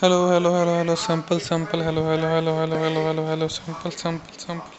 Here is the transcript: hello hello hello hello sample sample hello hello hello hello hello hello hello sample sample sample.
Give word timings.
hello 0.00 0.18
hello 0.32 0.50
hello 0.58 0.74
hello 0.80 0.94
sample 1.06 1.40
sample 1.48 1.80
hello 1.86 2.02
hello 2.10 2.28
hello 2.34 2.52
hello 2.60 2.76
hello 2.84 3.00
hello 3.08 3.22
hello 3.30 3.48
sample 3.48 3.92
sample 4.02 4.34
sample. 4.44 4.74